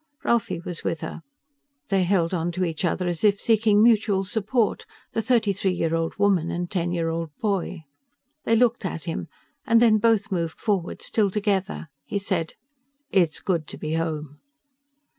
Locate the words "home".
13.93-14.39